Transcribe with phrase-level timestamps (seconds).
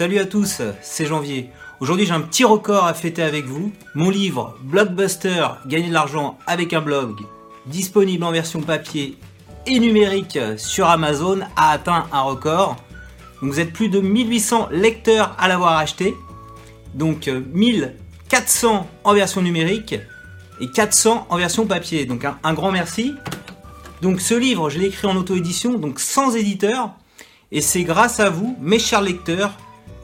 [0.00, 1.50] Salut à tous, c'est Janvier.
[1.78, 3.70] Aujourd'hui j'ai un petit record à fêter avec vous.
[3.94, 7.20] Mon livre Blockbuster, gagner de l'argent avec un blog,
[7.66, 9.16] disponible en version papier
[9.68, 12.74] et numérique sur Amazon, a atteint un record.
[13.40, 16.16] Vous êtes plus de 1800 lecteurs à l'avoir acheté.
[16.94, 19.94] Donc 1400 en version numérique
[20.60, 22.04] et 400 en version papier.
[22.04, 23.14] Donc un grand merci.
[24.02, 26.90] Donc ce livre, je l'ai écrit en auto-édition, donc sans éditeur.
[27.52, 29.52] Et c'est grâce à vous, mes chers lecteurs,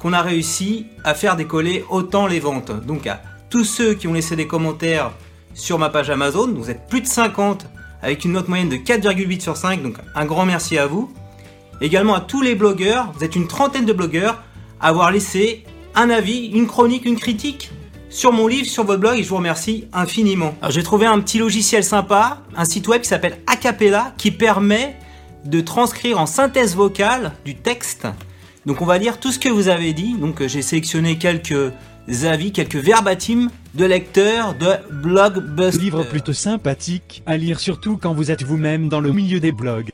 [0.00, 2.72] qu'on a réussi à faire décoller autant les ventes.
[2.86, 5.12] Donc à tous ceux qui ont laissé des commentaires
[5.54, 7.66] sur ma page Amazon, vous êtes plus de 50
[8.02, 11.12] avec une note moyenne de 4,8 sur 5, donc un grand merci à vous.
[11.82, 14.42] Également à tous les blogueurs, vous êtes une trentaine de blogueurs,
[14.80, 17.70] à avoir laissé un avis, une chronique, une critique
[18.08, 20.54] sur mon livre, sur votre blog, et je vous remercie infiniment.
[20.70, 24.96] J'ai trouvé un petit logiciel sympa, un site web qui s'appelle Acapella, qui permet
[25.44, 28.06] de transcrire en synthèse vocale du texte
[28.66, 30.14] donc on va lire tout ce que vous avez dit.
[30.14, 31.72] Donc euh, j'ai sélectionné quelques
[32.24, 34.68] avis, quelques verbatims de lecteurs de
[35.02, 35.80] Blockbuster.
[35.80, 39.90] Livre plutôt sympathique à lire surtout quand vous êtes vous-même dans le milieu des blogs.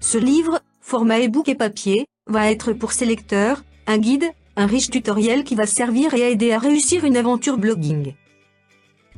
[0.00, 4.24] Ce livre, format e-book et papier, va être pour ses lecteurs, un guide,
[4.56, 8.14] un riche tutoriel qui va servir et aider à réussir une aventure blogging.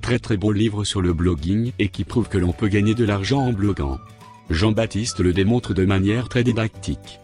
[0.00, 3.04] Très très beau livre sur le blogging et qui prouve que l'on peut gagner de
[3.04, 3.98] l'argent en bloguant.
[4.50, 7.20] Jean-Baptiste le démontre de manière très didactique.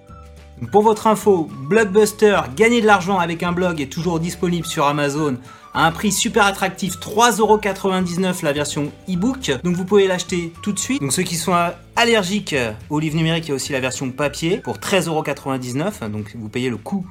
[0.72, 5.36] Pour votre info, Blockbuster, gagner de l'argent avec un blog est toujours disponible sur Amazon
[5.72, 9.52] à un prix super attractif, 3,99€ la version e-book.
[9.62, 11.00] Donc vous pouvez l'acheter tout de suite.
[11.00, 11.54] Donc ceux qui sont
[11.94, 12.56] allergiques
[12.90, 16.10] au livre numérique, il y a aussi la version papier pour 13,99€.
[16.10, 17.06] Donc vous payez le coût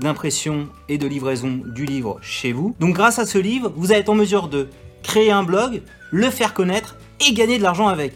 [0.00, 2.74] d'impression et de livraison du livre chez vous.
[2.80, 4.68] Donc grâce à ce livre, vous allez être en mesure de
[5.02, 6.96] créer un blog, le faire connaître
[7.26, 8.14] et gagner de l'argent avec.